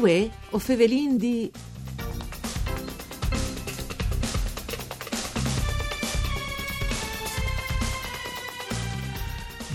Uè, 0.00 0.30
o 0.52 0.58
fevelin 0.58 1.18
di... 1.18 1.52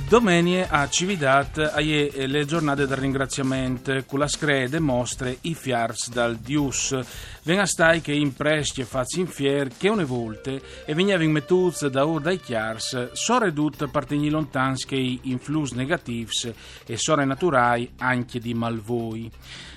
Domenie 0.09 0.67
a 0.67 0.89
Cividat 0.89 1.59
aie 1.75 2.25
le 2.25 2.45
giornate 2.45 2.87
del 2.87 2.97
ringraziamento, 2.97 4.03
con 4.07 4.17
la 4.17 4.27
screde 4.27 4.79
mostre 4.79 5.37
i 5.41 5.53
fiars 5.53 6.09
dal 6.09 6.37
Dius. 6.37 6.97
Venga 7.45 7.67
stai 7.67 8.01
che 8.01 8.11
in 8.11 8.33
e 8.39 8.85
fazzi 8.85 9.19
in 9.19 9.27
fier, 9.27 9.69
che 9.77 9.87
une 9.87 10.03
volte, 10.03 10.59
e 10.83 10.95
veniva 10.95 11.21
in 11.21 11.29
metuz 11.29 11.85
da 11.85 12.03
ur 12.03 12.19
dai 12.19 12.39
chiars, 12.39 13.11
so 13.11 13.37
redut 13.37 13.87
partegni 13.87 14.29
lontans 14.29 14.83
che 14.83 14.95
i 14.95 15.19
influs 15.25 15.73
negativs 15.73 16.51
e 16.87 16.97
sore 16.97 17.23
naturai 17.23 17.91
anche 17.97 18.39
di 18.39 18.55
malvoi. 18.55 19.29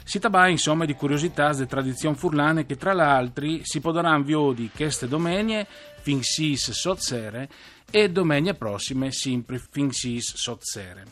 Si 0.02 0.18
tabai 0.18 0.52
insomma 0.52 0.86
di 0.86 0.94
curiosità 0.94 1.52
de 1.52 1.66
tradizioni 1.66 2.16
furlane 2.16 2.64
che 2.64 2.78
tra 2.78 2.94
l'altro 2.94 3.58
si 3.60 3.80
podranno 3.80 4.24
viodi 4.24 4.70
queste 4.74 5.06
domenie 5.06 5.66
fin 6.00 6.22
sis 6.22 6.70
sozzere 6.70 7.50
e 7.90 8.08
domenica 8.08 8.54
prossime 8.54 9.12
sempre 9.12 9.58
fin 9.58 9.92
sis 9.92 10.36
sozzere. 10.36 11.04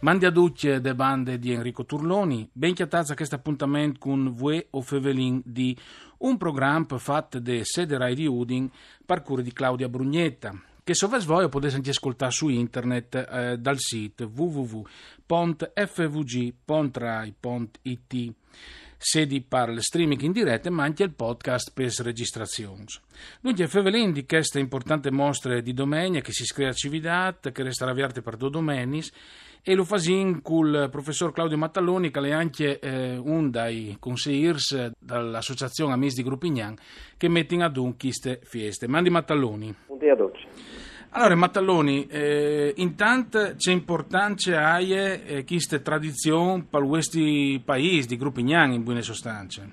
Mandi 0.00 0.26
a 0.26 0.30
tutti 0.30 0.80
de 0.80 0.94
bande 0.94 1.40
di 1.40 1.50
Enrico 1.50 1.84
Turloni, 1.84 2.48
ben 2.52 2.72
chiatazza 2.72 3.16
questo 3.16 3.34
appuntamento 3.34 3.98
con 3.98 4.32
Vue 4.32 4.68
o 4.70 4.80
Fevelin 4.80 5.42
di 5.44 5.76
un 6.18 6.36
programma 6.36 6.98
fatto 6.98 7.40
de 7.40 7.64
sede 7.64 7.98
Rai 7.98 8.14
di 8.14 8.24
Udin, 8.24 8.70
parkour 9.04 9.42
di 9.42 9.52
Claudia 9.52 9.88
Brugnetta, 9.88 10.56
che 10.84 10.94
se 10.94 11.08
voi 11.08 11.48
potete 11.48 11.74
anche 11.74 11.90
ascoltare 11.90 12.30
su 12.30 12.46
internet 12.48 13.26
eh, 13.28 13.58
dal 13.58 13.78
sito 13.78 14.30
www.fvg.rai.it 14.32 14.86
sedi 18.98 19.40
per 19.40 19.70
il 19.70 19.80
streaming 19.80 20.20
in 20.22 20.32
diretta 20.32 20.70
ma 20.70 20.82
anche 20.82 21.04
il 21.04 21.14
podcast 21.14 21.72
per 21.72 21.92
registrazioni. 22.00 22.84
Dunque, 23.40 23.68
Fevelin 23.68 24.12
di 24.12 24.26
queste 24.26 24.58
importanti 24.58 25.10
mostre 25.10 25.62
di 25.62 25.72
domenica 25.72 26.26
che 26.26 26.32
si 26.32 26.44
scrive 26.44 26.70
a 26.70 26.74
Cividat, 26.74 27.52
che 27.52 27.62
resterà 27.62 27.92
avviate 27.92 28.20
per 28.20 28.36
due 28.36 28.50
domenis, 28.50 29.10
e 29.62 29.74
lo 29.74 29.84
fasin 29.84 30.40
col 30.42 30.88
professor 30.90 31.32
Claudio 31.32 31.58
Mattalloni, 31.58 32.10
che 32.10 32.20
è 32.20 32.30
anche 32.30 32.78
eh, 32.78 33.16
un 33.16 33.50
dei 33.50 33.96
consigliers 33.98 34.92
dall'associazione 34.98 35.92
Amis 35.92 36.14
di 36.14 36.22
Gruppignan, 36.22 36.76
che 37.16 37.28
mettono 37.28 37.64
ad 37.64 37.76
un 37.76 37.96
queste 37.96 38.40
feste. 38.42 38.88
Mandi 38.88 39.10
Mattalloni. 39.10 39.74
Un 39.86 39.98
dia 39.98 40.14
dolce. 40.14 40.77
Allora, 41.10 41.34
Mattalloni, 41.36 42.06
eh, 42.06 42.74
intanto 42.76 43.54
c'è 43.56 43.72
importanza 43.72 44.72
aie 44.74 45.24
eh, 45.24 45.44
queste 45.44 45.80
tradizioni 45.80 46.66
per 46.68 46.82
questi 46.82 47.60
paesi 47.64 48.06
di 48.06 48.18
Gruppignan 48.18 48.72
in 48.72 48.84
buone 48.84 49.00
sostanze? 49.00 49.72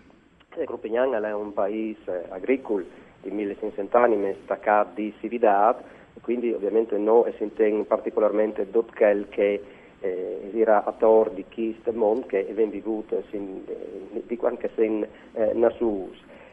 Eh, 0.56 0.64
Gruppignan 0.64 1.14
è 1.26 1.34
un 1.34 1.52
paese 1.52 2.28
agricolo 2.30 2.86
di 3.22 3.32
1500 3.32 3.98
anni 3.98 4.36
staccato 4.44 4.92
di 4.96 5.14
civiltà, 5.20 5.78
quindi 6.22 6.54
ovviamente 6.54 6.98
noi 6.98 7.34
sentiamo 7.38 7.84
particolarmente 7.84 8.66
quel 8.96 9.28
che 9.28 9.62
eh, 10.00 10.52
era 10.54 10.86
attor 10.86 11.32
di 11.32 11.44
questo 11.54 11.92
mondo 11.92 12.28
che 12.28 12.48
è 12.48 12.54
vissuto 12.54 13.24
sin, 13.30 13.62
eh, 13.68 14.24
di 14.26 14.38
quando 14.38 14.62
si 14.74 14.82
è 14.82 15.08
eh, 15.34 15.54
nato. 15.54 16.12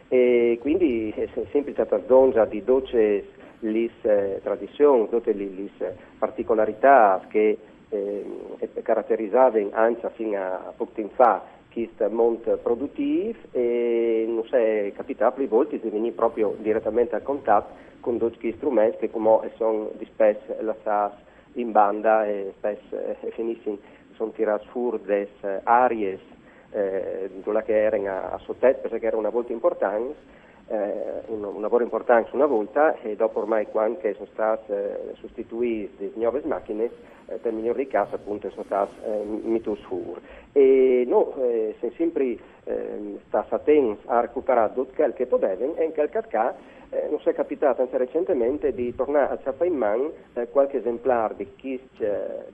E 0.08 0.58
quindi 0.61 1.11
è 1.17 1.28
sempre 1.52 1.72
stata 1.72 1.98
donza 1.98 2.44
di 2.44 2.62
dolce 2.64 3.41
le 3.62 3.91
eh, 4.02 4.41
tradizioni, 4.42 5.08
tutte 5.08 5.33
le, 5.33 5.70
particolarità 6.18 7.24
che 7.28 7.58
eh, 7.89 8.24
caratterizzavano 8.83 9.70
anche 9.73 10.11
fino 10.14 10.39
a 10.40 10.73
poco 10.77 11.08
fa 11.14 11.42
questo 11.72 12.08
mondo 12.11 12.56
produttivo 12.58 13.39
e 13.52 14.24
non 14.28 14.45
è 14.51 14.92
capitato 14.95 15.36
più 15.36 15.48
volte 15.48 15.80
di 15.80 15.89
venire 15.89 16.14
proprio 16.14 16.55
direttamente 16.58 17.17
a 17.17 17.20
contatto 17.20 17.90
con 18.01 18.18
tutti 18.18 18.52
strumenti 18.56 18.98
che 18.98 19.11
come 19.11 19.51
sono 19.56 19.90
di 19.96 20.05
spesso 20.05 20.55
lasciati 20.61 21.22
in 21.55 21.72
banda 21.72 22.27
e 22.27 22.52
spesso 22.56 22.98
eh, 22.98 23.30
finissimo 23.30 23.78
sono 24.14 24.30
tirati 24.33 24.67
fuori 24.68 25.01
delle 25.02 25.28
aree 25.64 26.18
eh, 26.72 27.30
che 27.64 27.83
erano 27.83 28.08
a, 28.08 28.30
a 28.33 28.39
sottetto 28.39 28.89
perché 28.89 29.06
era 29.06 29.17
una 29.17 29.30
volta 29.30 29.52
importante 29.52 30.40
eh, 30.68 31.23
un, 31.27 31.45
un, 31.45 31.61
lavoro 31.61 31.84
importante 31.84 32.30
una 32.33 32.46
volta 32.46 32.98
e 33.00 33.17
dopo 33.17 33.40
ormai 33.40 33.67
quando 33.67 33.98
sono 34.00 34.27
state 34.33 35.11
eh, 35.11 35.14
sostituite 35.17 36.12
nuove 36.14 36.42
macchine 36.45 36.90
eh, 37.27 37.36
per 37.36 37.52
miglior 37.52 37.77
di 37.77 37.86
casa 37.86 38.17
appunto 38.17 38.50
sono 38.50 38.64
state 38.64 38.92
eh, 39.05 39.24
mitus 39.24 39.80
fur. 39.80 40.20
E 40.52 41.05
noi 41.06 41.27
eh, 41.40 41.74
siamo 41.78 41.95
sempre 41.96 42.36
eh, 42.64 43.18
stati 43.27 43.96
a 44.06 44.20
recuperare 44.20 44.72
tutto 44.74 44.92
quel 44.95 45.12
che 45.12 45.27
potevano 45.27 45.74
e 45.77 45.84
in 45.84 45.92
quel 45.92 46.11
caso 46.11 46.80
eh, 46.92 47.08
non 47.08 47.18
si 47.20 47.30
è 47.30 47.33
capitato 47.33 47.80
anche 47.80 47.96
recentemente 47.96 48.74
di 48.74 48.95
tornare 48.95 49.33
a 49.33 49.39
ciappa 49.42 49.64
in 49.64 49.74
mano 49.74 50.12
eh, 50.34 50.48
qualche 50.48 50.78
esemplare 50.78 51.34
di 51.36 51.48
Kiss, 51.56 51.80
eh, 51.98 52.51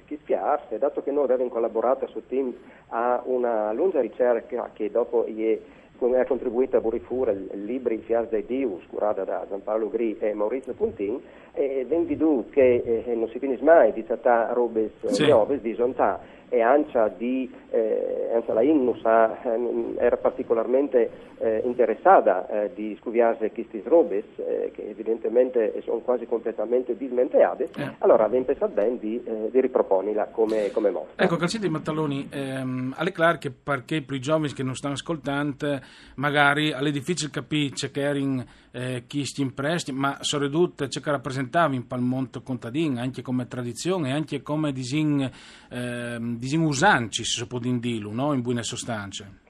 e 0.69 0.79
dato 0.79 1.03
che 1.03 1.11
noi 1.11 1.25
abbiamo 1.25 1.49
collaborato 1.49 2.07
su 2.07 2.25
Team 2.27 2.55
a 2.89 3.21
una 3.25 3.73
lunga 3.73 4.01
ricerca 4.01 4.71
che 4.73 4.91
dopo 4.91 5.25
è 5.25 5.59
come 5.99 6.21
ha 6.21 6.25
contribuito 6.25 6.77
a 6.77 6.81
Burifura 6.81 7.33
il 7.33 7.65
libro 7.65 7.93
Il 7.93 8.03
Fias 8.03 8.29
dei 8.29 8.47
Dius, 8.47 8.83
curata 8.89 9.25
da 9.25 9.45
Giampaolo 9.49 9.91
Gri 9.91 10.17
e 10.19 10.33
Maurizio 10.33 10.73
Puntin, 10.73 11.21
e 11.53 11.85
veduto 11.89 12.51
che 12.51 13.03
eh, 13.05 13.15
non 13.15 13.29
si 13.29 13.39
finisce 13.39 13.65
mai 13.65 13.93
di 13.93 14.05
trattare 14.05 14.55
robe 14.55 14.93
sì. 15.07 15.27
nuove, 15.27 15.61
di 15.61 15.75
zontà 15.75 16.21
e 16.49 16.63
Ancia, 16.63 17.09
di, 17.09 17.51
eh, 17.71 18.31
Ancia 18.35 18.55
la 18.55 18.63
Innus 18.63 19.05
eh, 19.05 19.95
era 19.99 20.17
particolarmente 20.17 21.11
eh, 21.39 21.63
interessata 21.65 22.49
eh, 22.49 22.71
di 22.75 22.97
scuviarsi 23.01 23.51
questi 23.51 23.83
robes 23.85 24.25
eh, 24.37 24.71
che 24.75 24.89
evidentemente 24.89 25.81
sono 25.85 25.99
quasi 25.99 26.27
completamente 26.27 26.97
dismenteate, 26.97 27.69
eh. 27.77 27.95
allora 27.99 28.25
abbiamo 28.25 28.47
pensato 28.47 28.73
bene 28.73 28.99
di, 28.99 29.23
eh, 29.23 29.51
di 29.51 29.61
riproponila 29.61 30.29
come, 30.33 30.71
come 30.73 30.91
mostra. 30.91 31.25
Ecco, 31.25 31.37
Calciti 31.37 31.69
Mattaloni, 31.69 32.29
ehm, 32.31 32.95
alle 32.97 33.13
che 33.39 33.51
perché 33.51 34.01
per 34.03 34.17
i 34.17 34.21
giovani 34.21 34.53
che 34.53 34.63
non 34.63 34.75
stanno 34.75 34.95
ascoltando 34.95 35.81
magari 36.17 36.71
è 36.71 36.91
difficile 36.91 37.31
capire 37.31 37.91
che 37.91 38.01
erano 38.01 38.45
eh, 38.73 39.05
chi 39.07 39.25
sti 39.25 39.43
impresti, 39.43 39.93
ma 39.93 40.19
soprattutto 40.21 40.87
ciò 40.89 41.01
che 41.01 41.11
rappresentava 41.11 41.75
in 41.75 41.87
Palmonte 41.87 42.43
contadino, 42.43 43.01
anche 43.01 43.23
come 43.23 43.47
tradizione, 43.47 44.13
anche 44.13 44.43
come 44.43 44.73
disin, 44.73 45.29
eh, 45.71 46.19
disin 46.21 46.61
usanci, 46.63 47.25
si 47.25 47.47
può 47.47 47.59
dire, 47.59 48.11
no? 48.11 48.33
in 48.33 48.43
buone 48.43 48.63
sostanze. 48.63 49.47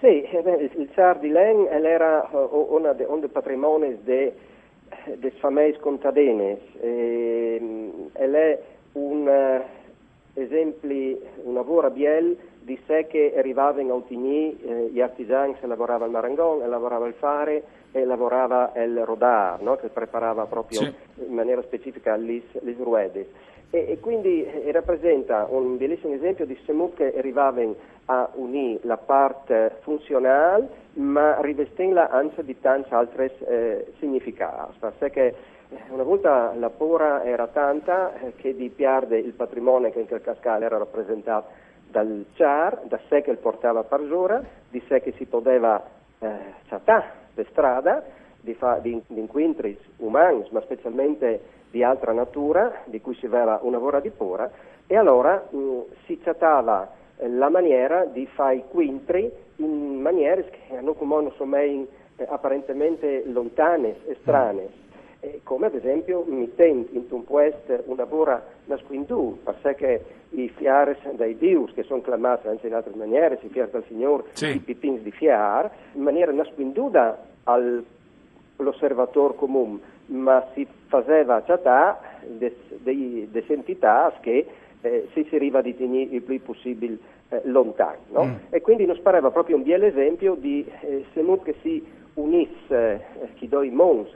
Sì, 0.00 0.22
eh, 0.22 0.70
il 0.76 0.90
Ciar 0.94 1.18
di 1.18 1.28
Len 1.28 1.66
era 1.70 2.28
eh, 2.30 2.36
uno 2.50 2.92
dei 2.92 3.28
patrimoni 3.28 3.98
dei 4.02 4.32
de 5.16 5.30
famiglie 5.40 5.78
contadine, 5.80 6.58
e, 6.80 7.58
un 7.60 7.83
uh, 10.44 10.52
esempio, 10.52 11.18
una 11.44 11.62
vera 11.62 11.90
biel 11.90 12.36
di 12.60 12.78
sé 12.86 13.06
che 13.06 13.34
arrivava 13.36 13.80
in 13.80 13.90
Autigny, 13.90 14.58
eh, 14.64 14.88
gli 14.90 15.00
artigiani 15.00 15.54
che 15.58 15.66
lavoravano 15.66 16.04
al 16.04 16.10
Marangon, 16.10 16.68
lavoravano 16.68 17.06
al 17.06 17.14
fare 17.14 17.62
e 17.92 18.04
lavorava 18.04 18.72
il 18.76 19.04
rodar, 19.04 19.60
no? 19.60 19.76
che 19.76 19.88
preparava 19.88 20.46
proprio 20.46 20.80
sì. 20.80 20.94
in 21.26 21.34
maniera 21.34 21.62
specifica 21.62 22.16
le 22.16 22.42
ruedes. 22.78 23.26
E, 23.70 23.86
e, 23.90 23.98
quindi 24.00 24.44
eh, 24.44 24.70
rappresenta 24.72 25.46
un 25.50 25.76
bellissimo 25.76 26.14
esempio 26.14 26.46
di 26.46 26.58
semut 26.64 26.94
che 26.94 27.16
arrivavano 27.16 27.74
a 28.06 28.30
unire 28.34 28.80
la 28.82 28.96
parte 28.96 29.78
funzionale 29.80 30.82
ma 30.94 31.40
rivestendo 31.40 32.06
anche 32.08 32.44
di 32.44 32.58
tanti 32.60 32.94
altri 32.94 33.30
eh, 33.46 33.92
significati. 33.98 34.78
Una 35.88 36.02
volta 36.02 36.52
la 36.54 36.70
pora 36.70 37.24
era 37.24 37.46
tanta 37.48 38.14
eh, 38.20 38.34
che 38.36 38.54
di 38.54 38.68
pierde 38.68 39.18
il 39.18 39.32
patrimonio 39.32 39.90
che 39.90 40.00
in 40.00 40.06
quel 40.06 40.20
cascale 40.20 40.64
era 40.64 40.78
rappresentato 40.78 41.48
dal 41.90 42.26
char, 42.34 42.82
da 42.84 42.98
sé 43.08 43.22
che 43.22 43.34
portava 43.34 43.82
per 43.84 44.06
giura, 44.06 44.42
di 44.68 44.82
sé 44.88 45.00
che 45.00 45.12
si 45.12 45.26
poteva 45.26 45.82
eh, 46.18 46.28
chattare 46.68 47.22
per 47.34 47.46
strada, 47.50 48.02
di, 48.40 48.54
fa, 48.54 48.78
di, 48.78 49.00
di 49.06 49.20
incontri 49.20 49.78
umani, 49.98 50.46
ma 50.50 50.60
specialmente 50.60 51.40
di 51.70 51.82
altra 51.82 52.12
natura, 52.12 52.82
di 52.84 53.00
cui 53.00 53.14
si 53.14 53.26
aveva 53.26 53.58
una 53.62 53.78
vora 53.78 54.00
di 54.00 54.10
pora, 54.10 54.50
e 54.86 54.96
allora 54.96 55.44
mh, 55.48 55.80
si 56.06 56.18
chattava 56.20 56.90
eh, 57.16 57.28
la 57.28 57.48
maniera 57.48 58.04
di 58.04 58.26
fare 58.26 58.56
i 58.56 58.64
quintri 58.68 59.32
in 59.56 60.00
maniere 60.00 60.50
che 60.50 60.80
non 60.80 60.96
come 60.96 61.32
sono 61.36 61.56
eh, 61.56 61.86
apparentemente 62.28 63.24
lontane 63.26 63.96
e 64.06 64.16
strane 64.20 64.82
eh, 65.24 65.40
come 65.42 65.66
ad 65.66 65.74
esempio 65.74 66.22
mettendo 66.26 66.88
in 66.92 67.04
un 67.08 67.24
puest 67.24 67.82
una 67.86 68.04
bora 68.04 68.44
nasquindù, 68.66 69.38
perché 69.42 70.04
i 70.30 70.50
fiares 70.54 70.98
dai 71.12 71.36
dius, 71.38 71.72
che 71.72 71.82
sono 71.84 72.02
chiamati 72.02 72.48
anche 72.48 72.66
in 72.66 72.74
altre 72.74 72.92
maniere, 72.94 73.38
si 73.40 73.48
fiar 73.48 73.68
dal 73.68 73.84
Signore, 73.88 74.24
sì. 74.32 74.48
i 74.48 74.58
pipins 74.58 75.00
di 75.00 75.10
fiar, 75.10 75.70
in 75.92 76.02
maniera 76.02 76.30
nasquinduda 76.32 77.24
all'osservatore 77.44 79.34
comune, 79.36 79.80
ma 80.06 80.46
si 80.52 80.66
faceva 80.88 81.42
città 81.46 81.98
delle 82.26 83.44
entità 83.46 84.12
che 84.20 84.46
eh, 84.82 85.08
si 85.12 85.26
arriva 85.32 85.62
di 85.62 85.74
tenere 85.74 86.14
il 86.14 86.22
più 86.22 86.42
possibile 86.42 86.98
eh, 87.30 87.40
lontani. 87.44 88.00
No? 88.10 88.24
Mm. 88.24 88.34
E 88.50 88.60
quindi 88.60 88.84
non 88.84 89.00
pareva 89.00 89.30
proprio 89.30 89.56
un 89.56 89.62
bel 89.62 89.84
esempio 89.84 90.34
di 90.34 90.66
eh, 90.82 91.06
che 91.42 91.54
si 91.62 91.82
unisse 92.14 93.04
eh, 93.20 93.28
chi 93.34 93.48
doi 93.48 93.70
mons 93.70 94.08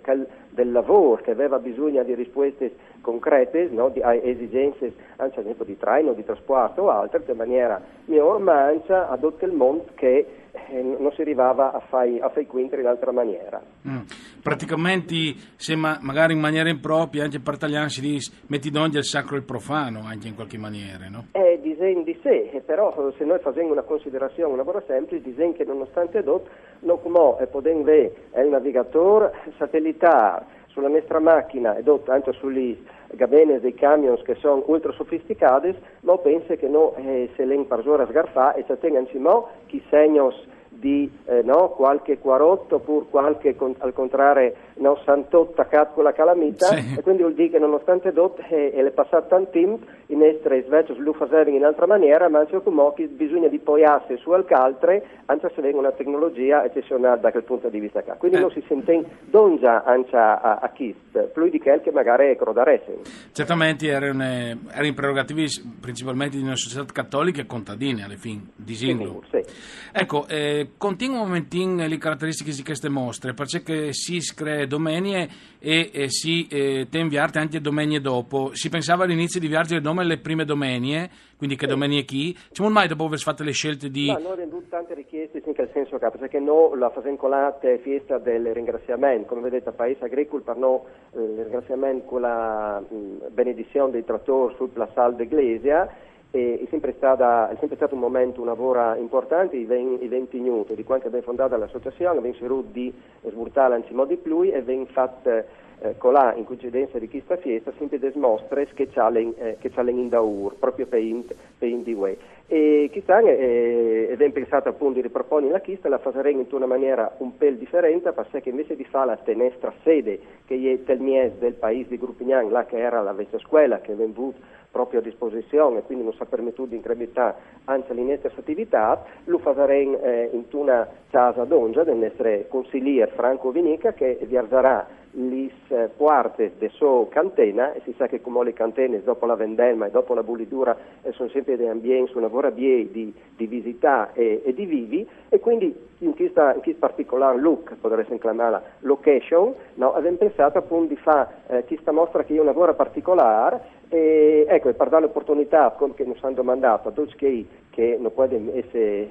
del 0.50 0.72
lavoro 0.72 1.22
che 1.22 1.30
aveva 1.30 1.58
bisogno 1.58 2.02
di 2.04 2.14
risposte 2.14 2.74
concrete 3.00 3.68
no, 3.70 3.88
di, 3.88 4.00
a 4.00 4.14
esigenze 4.14 4.92
anche 5.16 5.38
ad 5.40 5.44
esempio 5.44 5.64
di 5.64 5.76
traino, 5.76 6.12
di 6.12 6.24
trasporto 6.24 6.82
o 6.82 6.90
altre, 6.90 7.22
in 7.26 7.36
maniera 7.36 7.80
migliore, 8.06 8.42
ma 8.42 8.64
anche 8.64 8.92
ad 8.92 9.22
il 9.44 9.52
mondo 9.52 9.86
che 9.94 10.26
eh, 10.52 10.82
non 10.82 11.12
si 11.14 11.20
arrivava 11.20 11.72
a 11.72 11.80
fare 11.80 12.18
a 12.20 12.28
fai 12.30 12.46
in 12.80 12.86
altra 12.86 13.12
maniera. 13.12 13.60
Mm. 13.86 14.00
Praticamente, 14.42 15.34
se 15.56 15.76
ma, 15.76 15.98
magari 16.00 16.32
in 16.32 16.40
maniera 16.40 16.68
impropria, 16.68 17.24
anche 17.24 17.40
per 17.40 17.54
italiano 17.54 17.88
si 17.88 18.00
dice 18.00 18.32
metti 18.46 18.70
donde 18.70 18.98
il 18.98 19.04
sacro 19.04 19.36
e 19.36 19.38
il 19.38 19.44
profano, 19.44 20.02
anche 20.04 20.28
in 20.28 20.34
qualche 20.34 20.58
maniera, 20.58 21.08
no? 21.08 21.26
Eh, 21.32 21.57
disegno 21.78 22.02
di 22.02 22.18
sé, 22.22 22.60
però 22.66 22.92
se 23.16 23.24
noi 23.24 23.38
facciamo 23.38 23.70
una 23.70 23.82
considerazione, 23.82 24.52
una 24.52 24.64
cosa 24.64 24.82
semplice, 24.86 25.22
disegno 25.22 25.52
che 25.52 25.64
nonostante 25.64 26.24
tutto, 26.24 26.48
non 26.80 27.00
come 27.00 27.46
possiamo 27.46 27.84
vedere 27.84 28.14
il 28.36 28.48
navigatore 28.48 29.32
satellitare 29.56 30.56
sulla 30.66 30.88
nostra 30.88 31.20
macchina 31.20 31.76
e 31.76 31.84
anche 32.06 32.32
sugli 32.32 32.76
gabene 33.12 33.60
dei 33.60 33.74
camions 33.74 34.22
che 34.22 34.34
sono 34.34 34.64
ultra 34.66 34.92
sofisticati, 34.92 35.74
ma 36.00 36.18
penso 36.18 36.56
che 36.56 36.66
no, 36.66 36.94
eh, 36.96 37.30
se 37.36 37.44
l'en 37.44 37.66
per 37.66 37.86
ora 37.86 38.06
sgarfà 38.06 38.54
e 38.54 38.64
se 38.66 38.78
tengono 38.78 39.48
chi 39.66 39.82
segnos 39.88 40.46
di 40.68 41.10
eh, 41.26 41.42
no, 41.42 41.70
qualche 41.70 42.18
quarotto 42.18 42.76
oppure 42.76 43.06
qualche 43.08 43.56
al 43.78 43.92
contrario 43.92 44.52
no, 44.78 45.00
santotto 45.04 45.52
attaccato 45.52 45.94
con 45.94 46.04
la 46.04 46.12
calamita 46.12 46.66
sì. 46.66 46.96
e 46.98 47.02
quindi 47.02 47.22
vuol 47.22 47.34
dire 47.34 47.50
che 47.50 47.58
nonostante 47.58 48.12
tutto 48.12 48.42
eh, 48.48 48.72
è 48.72 48.90
passato 48.90 49.26
tanto 49.28 49.50
tempo 49.50 49.86
in 50.06 50.22
essere 50.22 50.62
sveccio 50.66 50.94
facevano 51.12 51.56
in 51.56 51.64
altra 51.64 51.86
maniera 51.86 52.28
ma 52.28 52.40
anche 52.40 52.62
come 52.62 52.92
bisogna 53.08 53.48
di 53.48 53.58
poiarsi 53.58 54.16
su 54.18 54.30
al 54.30 54.44
caltre 54.44 55.04
anche 55.26 55.50
se 55.54 55.60
venga 55.60 55.78
una 55.78 55.92
tecnologia 55.92 56.64
eccezionale 56.64 57.20
da 57.20 57.30
quel 57.30 57.42
punto 57.42 57.68
di 57.68 57.80
vista 57.80 58.02
qua 58.02 58.14
quindi 58.14 58.38
eh. 58.38 58.40
non 58.40 58.50
si 58.50 58.62
sente 58.66 59.04
dongia 59.24 59.84
anche 59.84 60.16
a, 60.16 60.58
a, 60.60 60.70
Kist 60.70 61.18
più 61.32 61.48
di 61.48 61.58
quel 61.58 61.80
che 61.80 61.90
magari 61.90 62.30
è 62.30 62.36
crodaresse 62.36 62.98
certamente 63.32 63.86
erano, 63.88 64.22
erano 64.22 64.86
in 64.86 64.94
prerogativi 64.94 65.46
principalmente 65.80 66.36
di 66.36 66.42
una 66.42 66.56
società 66.56 66.84
cattolica 66.92 67.40
e 67.40 67.46
contadine 67.46 68.04
alle 68.04 68.16
fine 68.16 68.42
di 68.54 68.74
Singlo 68.74 69.22
sì, 69.30 69.42
sì. 69.42 69.90
ecco 69.92 70.26
eh, 70.28 70.70
continuo 70.76 71.22
un 71.22 71.26
momentino 71.26 71.86
le 71.86 71.98
caratteristiche 71.98 72.52
di 72.52 72.62
queste 72.62 72.88
mostre, 72.88 73.34
perché 73.34 73.92
si 73.92 74.18
crea 74.34 74.66
domenie 74.68 75.28
e, 75.58 75.90
e 75.92 76.08
si 76.08 76.46
eh, 76.46 76.86
te 76.88 76.98
inviarte 76.98 77.40
anche 77.40 77.60
domenie 77.60 78.00
dopo. 78.00 78.50
Si 78.54 78.68
pensava 78.68 79.02
all'inizio 79.04 79.40
di 79.40 79.48
le 79.48 79.80
nome 79.80 80.04
le 80.04 80.18
prime 80.18 80.44
domenie, 80.44 81.10
quindi 81.36 81.56
che 81.56 81.66
sì. 81.66 81.72
domenie 81.72 82.04
chi? 82.04 82.32
Ci 82.32 82.60
vuole 82.60 82.72
mai 82.72 82.86
dopo 82.86 83.06
aver 83.06 83.18
fatto 83.18 83.42
le 83.42 83.50
scelte 83.50 83.90
di... 83.90 84.06
No, 84.06 84.18
noi 84.18 84.32
abbiamo 84.32 84.62
tante 84.68 84.94
richieste 84.94 85.42
in 85.44 85.54
quel 85.54 85.70
senso, 85.72 85.98
perché 85.98 86.38
noi 86.38 86.78
la 86.78 86.90
facciamo 86.90 87.16
colate 87.16 87.78
festa 87.78 88.18
del 88.18 88.52
ringraziamento, 88.52 89.28
come 89.28 89.40
vedete 89.40 89.70
a 89.70 89.72
Paese 89.72 90.04
Agricolo 90.04 90.42
per 90.42 90.56
noi 90.56 90.80
eh, 91.14 91.20
il 91.20 91.42
ringraziamento 91.42 92.04
con 92.06 92.20
la 92.20 92.80
mh, 92.80 93.32
benedizione 93.32 93.90
dei 93.92 94.04
trattori 94.04 94.54
sul 94.56 94.68
Plassal 94.68 95.16
d'Eglesia 95.16 96.06
è 96.30 96.66
sempre, 96.68 96.94
stata, 96.96 97.48
è 97.48 97.56
sempre, 97.58 97.76
stato 97.76 97.94
un 97.94 98.00
momento, 98.00 98.40
un 98.40 98.46
lavoro 98.46 98.94
importante, 98.94 99.56
i 99.56 99.64
20 99.64 100.38
minuti 100.38 100.74
di 100.74 100.84
quando 100.84 101.06
abbiamo 101.06 101.24
fondato 101.24 101.56
l'associazione, 101.56 102.18
abbiamo 102.18 102.36
cercato 102.36 102.64
di 102.70 102.92
svuotare 103.22 103.74
anzi 103.74 103.94
di 104.06 104.16
più 104.16 104.42
e 104.42 104.56
abbiamo 104.56 104.86
fatto 104.86 105.66
eh, 105.80 105.96
colà 105.96 106.34
in 106.34 106.44
coincidenza 106.44 106.98
di 106.98 107.08
questa 107.08 107.36
festa 107.36 107.72
sempre 107.78 107.98
delle 107.98 108.16
mostre 108.16 108.66
che 108.74 108.88
c'hanno 108.88 109.18
eh, 109.18 109.56
in 109.62 110.08
daur, 110.08 110.54
proprio 110.54 110.86
per 110.86 111.00
in, 111.00 111.24
per 111.24 111.68
in 111.68 111.84
way. 111.94 112.16
E 112.50 112.88
quest'anno 112.90 113.28
eh, 113.28 114.08
abbiamo 114.12 114.32
pensato 114.32 114.70
appunto 114.70 114.94
di 114.94 115.02
riproporre 115.02 115.50
la 115.50 115.60
chista, 115.60 115.88
la 115.88 115.98
faremo 115.98 116.40
in 116.40 116.46
una 116.50 116.66
maniera 116.66 117.14
un 117.18 117.36
po' 117.36 117.50
differente, 117.50 118.10
perché 118.12 118.48
invece 118.48 118.74
di 118.74 118.84
fare 118.84 119.18
la 119.22 119.34
nostra 119.34 119.72
sede, 119.82 120.18
che 120.46 120.54
è 120.54 120.92
il 120.92 121.00
mies 121.00 121.34
del 121.34 121.54
paese 121.54 121.90
di 121.90 121.98
Gruppignan, 121.98 122.50
là 122.50 122.64
che 122.64 122.78
era 122.78 123.02
la 123.02 123.12
vecchia 123.12 123.38
scuola, 123.38 123.80
che 123.80 123.92
è 123.92 123.94
venuta 123.94 124.56
proprio 124.70 125.00
a 125.00 125.02
disposizione, 125.02 125.82
quindi 125.82 126.04
non 126.04 126.12
si 126.12 126.22
è 126.22 126.26
permesso 126.26 126.64
di 126.64 126.76
incrementare 126.76 127.34
anche 127.64 127.92
le 127.94 128.02
nostre 128.02 128.32
attività, 128.36 129.04
lo 129.24 129.38
faremo 129.38 130.00
eh, 130.02 130.30
in 130.32 130.44
una 130.52 130.86
casa 131.10 131.44
d'ongia 131.44 131.84
del 131.84 131.96
nostro 131.96 132.46
consigliere 132.48 133.10
Franco 133.12 133.50
Vinica 133.50 133.92
che 133.92 134.18
viaggerà 134.22 134.86
le 135.18 135.50
eh, 135.68 135.90
quartes 135.96 136.52
de 136.58 136.68
so 136.68 137.08
cantena 137.10 137.72
e 137.72 137.80
si 137.84 137.92
sa 137.96 138.06
che 138.06 138.20
come 138.20 138.44
le 138.44 138.52
cantene 138.52 139.02
dopo 139.02 139.26
la 139.26 139.34
vendelma 139.34 139.86
e 139.86 139.90
dopo 139.90 140.14
la 140.14 140.22
bulidura 140.22 140.76
eh, 141.02 141.12
sono 141.12 141.28
sempre 141.30 141.56
dei 141.56 141.68
ambienti, 141.68 142.16
una 142.16 142.28
vora 142.28 142.50
di, 142.50 142.88
di 142.90 143.46
visita 143.46 144.12
e, 144.12 144.42
e, 144.44 144.54
di 144.54 144.64
vivi 144.64 145.06
e 145.28 145.40
quindi 145.40 145.74
in 145.98 146.14
questo 146.14 146.42
particolare 146.78 147.38
look, 147.38 147.74
potreste 147.80 148.18
chiamarla 148.18 148.62
location, 148.80 149.52
no, 149.74 149.94
abbiamo 149.94 150.16
pensato 150.16 150.58
appunto 150.58 150.94
di 150.94 150.96
fare 150.96 151.28
eh, 151.48 151.64
questa 151.64 151.90
mostra 151.90 152.22
che 152.22 152.36
è 152.36 152.40
una 152.40 152.52
vora 152.52 152.74
particolare 152.74 153.76
e, 153.88 154.46
ecco, 154.48 154.72
per 154.72 154.88
dare 154.88 155.02
l'opportunità, 155.02 155.70
come 155.76 155.94
che 155.94 156.04
ci 156.04 156.24
hanno 156.24 156.34
domandato, 156.34 156.88
a 156.88 156.92
tutti 156.92 157.48
che 157.70 157.96
non 157.98 158.12
può 158.12 158.24
essere 158.24 159.10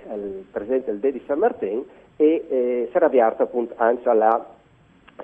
presente 0.52 0.92
il 0.92 1.00
D 1.00 1.12
di 1.12 1.24
San 1.26 1.40
Martin 1.40 1.84
e 2.16 2.46
eh, 2.50 2.90
sarà 2.92 3.08
avviata 3.08 3.44
appunto 3.44 3.74
anche 3.78 4.14
la 4.14 4.56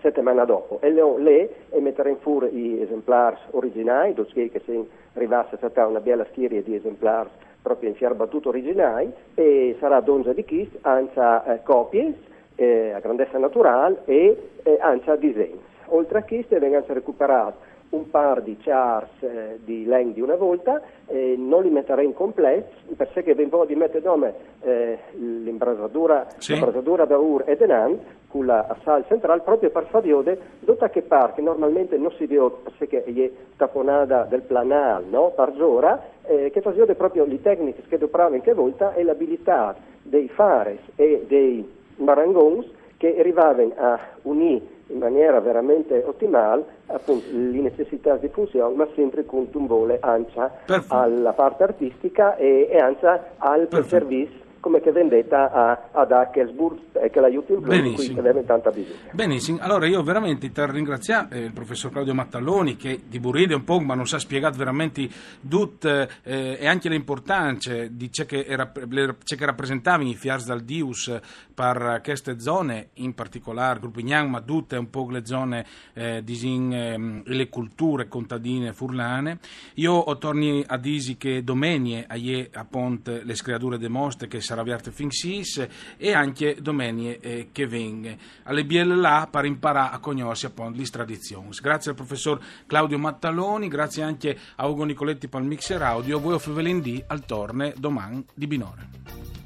settimana 0.04 0.46
dopo. 0.46 0.78
E 0.82 0.92
lei 0.92 1.50
metterà 1.80 2.10
in 2.10 2.18
fuori 2.18 2.50
gli 2.52 2.82
esemplari 2.82 3.38
originali, 3.52 4.14
dossier 4.14 4.52
che 4.52 4.62
si 4.66 4.88
arrivasse 5.14 5.58
stata 5.58 5.88
una 5.88 6.02
bella 6.02 6.26
schiera 6.26 6.60
di 6.60 6.76
esemplari 6.76 7.30
proprio 7.64 7.90
in 7.90 7.96
fiar 7.96 8.14
battuto 8.14 8.50
originali 8.50 9.12
e 9.34 9.78
sarà 9.80 10.02
donza 10.02 10.34
di 10.34 10.44
Kist, 10.44 10.78
anche 10.82 11.20
eh, 11.20 11.64
copie 11.64 12.14
eh, 12.56 12.92
a 12.92 13.00
grandezza 13.00 13.38
naturale 13.38 14.02
e 14.06 14.50
eh, 14.64 14.78
anche 14.82 15.18
disegni. 15.18 15.62
Oltre 15.88 16.20
a 16.20 16.22
Kist 16.24 16.56
vengono 16.60 16.84
recuperati 16.88 17.58
un 17.94 18.10
par 18.10 18.42
di 18.42 18.58
chars 18.58 19.22
eh, 19.22 19.60
di 19.64 19.86
len 19.86 20.14
di 20.14 20.22
una 20.22 20.36
volta, 20.36 20.82
eh, 21.08 21.36
non 21.38 21.64
li 21.64 21.70
metterei 21.70 22.06
in 22.06 22.14
completo, 22.14 22.72
perché 22.96 23.36
ben 23.36 23.50
po' 23.50 23.66
di 23.66 23.76
mettere 23.76 24.04
nome 24.04 24.34
eh, 24.62 24.98
l'imbrasatura, 25.12 26.28
sì. 26.38 26.54
l'imbrasatura 26.54 27.06
da 27.06 27.18
Ur 27.18 27.44
e 27.46 27.56
Denan, 27.56 28.00
con 28.28 28.48
la 28.48 28.76
sala 28.84 29.04
centrale, 29.08 29.42
proprio 29.42 29.70
per 29.70 29.86
far 29.92 30.02
vedere 30.02 30.40
dove 30.60 30.90
che 30.90 31.04
parte 31.04 31.42
normalmente 31.42 31.98
non 31.98 32.12
si 32.14 32.26
vede 32.26 32.52
perché 32.78 33.04
è 33.04 33.32
taponata 33.56 34.24
del 34.24 34.42
planal, 34.42 35.06
no? 35.06 35.32
per 35.36 35.54
ora, 35.62 36.04
eh, 36.26 36.50
che 36.52 36.62
fa 36.62 36.72
vedere 36.72 36.96
proprio 36.96 37.26
le 37.26 37.42
tecniche 37.42 37.84
che 37.88 37.98
dopravano 38.00 38.36
in 38.36 38.42
che 38.42 38.54
volta 38.54 38.96
e 38.96 39.04
l'abilità 39.04 39.76
dei 40.02 40.28
fares 40.30 40.80
e 40.96 41.26
dei 41.28 41.72
marangons 41.98 42.66
che 42.98 43.20
arrivavano 43.20 43.74
a 43.78 44.00
unire 44.24 44.73
in 44.88 44.98
maniera 44.98 45.40
veramente 45.40 46.04
ottimale 46.06 46.64
appunto, 46.88 47.26
le 47.32 47.60
necessità 47.60 48.18
di 48.18 48.28
funzione, 48.30 48.76
ma 48.76 48.88
sempre 48.96 49.26
con 49.26 49.48
un 49.52 49.66
volo 49.66 49.98
ancia 50.00 50.52
alla 50.88 51.34
parte 51.34 51.64
artistica 51.64 52.36
e, 52.36 52.68
e 52.70 52.78
ancia 52.78 53.34
al 53.38 53.68
servizio 53.88 54.44
come 54.64 54.80
che 54.80 54.94
vendetta 54.94 55.52
a, 55.52 55.90
ad 55.92 56.14
Hackelsburg 56.14 56.78
e 56.94 57.10
che 57.10 57.20
l'aiuti 57.20 57.52
in 57.52 57.62
più, 57.62 57.94
cui 57.96 58.16
aveva 58.18 58.42
tanta 58.44 58.70
bisogno. 58.70 59.12
Benissimo, 59.12 59.58
allora 59.60 59.88
io 59.88 60.02
veramente 60.04 60.50
ti 60.50 60.66
ringrazio 60.66 61.28
eh, 61.30 61.40
il 61.40 61.52
professor 61.52 61.92
Claudio 61.92 62.14
Mattalloni 62.14 62.78
che 62.78 63.02
di 63.06 63.20
Burride 63.20 63.56
un 63.56 63.66
po' 63.66 63.82
ma 63.82 63.94
non 63.94 64.08
sa 64.08 64.20
spiegato 64.20 64.58
veramente 64.58 65.10
tutto 65.46 65.90
eh, 66.24 66.58
e 66.58 66.66
anche 66.66 66.88
le 66.88 66.96
importanze 66.96 67.90
di 67.92 68.10
ciò 68.10 68.24
che, 68.24 68.46
era, 68.48 68.72
ciò 68.72 69.36
che 69.36 69.46
rappresentavi 69.46 70.10
i 70.10 70.16
Fiars 70.16 70.46
dal 70.46 70.62
Dius 70.62 71.20
per 71.54 72.00
queste 72.02 72.40
zone, 72.40 72.90
in 72.96 73.14
particolare 73.14 73.80
Gruppignan, 73.80 74.30
ma 74.30 74.42
tutte 74.42 74.78
un 74.78 74.90
po' 74.90 75.10
le 75.10 75.26
zone 75.26 75.66
eh, 75.94 76.24
disin, 76.24 76.74
eh, 76.74 77.22
le 77.24 77.50
culture 77.50 78.08
contadine 78.08 78.72
furlane. 78.72 79.40
Io 79.76 80.04
torni 80.18 80.64
a 80.66 80.78
dire 80.78 81.16
che 81.18 81.44
domenie 81.44 82.06
a 82.08 82.16
appunto 82.60 83.20
le 83.22 83.36
screature 83.36 83.78
de 83.78 83.90
mostre 83.90 84.28
che 84.28 84.40
sarà 84.54 84.62
avviato 84.62 84.92
fin 84.92 85.10
sis 85.10 85.68
e 85.98 86.14
anche 86.14 86.58
domenie 86.62 87.20
eh, 87.20 87.50
che 87.52 87.68
vengono 87.68 88.16
alle 88.44 88.66
là 88.96 89.28
per 89.30 89.46
imparare 89.46 89.96
a 89.96 90.00
conoscere 90.00 90.54
appunto 90.56 90.80
le 90.80 90.86
tradizioni. 90.86 91.50
Grazie 91.62 91.92
al 91.92 91.98
professor 91.98 92.40
Claudio 92.66 92.98
Mattaloni, 92.98 93.68
grazie 93.68 94.04
anche 94.04 94.38
a 94.56 94.68
Ugo 94.68 94.84
Nicoletti 94.84 95.28
per 95.28 95.42
il 95.42 95.48
mixer 95.48 95.82
audio, 95.82 96.20
voi 96.20 96.34
offrivelin 96.34 96.82
di 96.82 97.04
al 97.08 97.26
torne 97.26 97.74
domani 97.78 98.24
di 98.34 98.48
Binore. 98.48 99.43